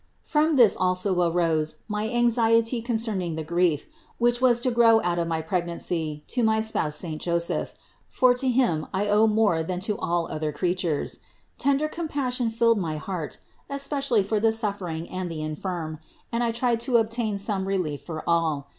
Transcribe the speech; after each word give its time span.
From 0.23 0.55
this 0.55 0.75
also 0.75 1.21
arose 1.29 1.83
my 1.87 2.09
anxiety 2.09 2.81
concerning 2.81 3.35
the 3.35 3.43
grief, 3.43 3.85
which 4.17 4.41
was 4.41 4.59
to 4.61 4.71
grow 4.71 4.99
out 5.03 5.19
of 5.19 5.27
my 5.27 5.41
pregnancy 5.43 6.23
to 6.29 6.41
my 6.41 6.59
spouse 6.59 6.95
saint 6.95 7.21
Joseph; 7.21 7.75
for 8.09 8.33
to 8.33 8.49
him 8.49 8.87
I 8.95 9.07
owed 9.07 9.29
more 9.29 9.61
than 9.61 9.79
to 9.81 9.99
all 9.99 10.25
other 10.31 10.51
creatures. 10.51 11.19
Tender 11.59 11.87
compassion 11.87 12.49
filled 12.49 12.79
my 12.79 12.97
heart, 12.97 13.37
especially 13.69 14.23
for 14.23 14.39
the 14.39 14.51
suffering 14.51 15.07
and 15.07 15.29
the 15.31 15.43
infirm, 15.43 15.99
and 16.31 16.43
I 16.43 16.51
tried 16.51 16.79
to 16.79 16.97
obtain 16.97 17.37
some 17.37 17.67
relief 17.67 18.01
for 18.01 18.27
all. 18.27 18.69